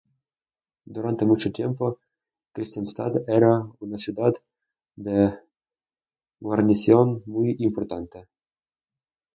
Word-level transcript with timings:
Durante 0.95 1.25
mucho 1.27 1.51
tiempo 1.51 1.99
Kristianstad 2.53 3.21
era 3.29 3.63
una 3.81 3.99
ciudad 3.99 4.33
de 4.95 5.31
guarnición 6.39 7.21
muy 7.27 7.55
importante. 7.59 8.27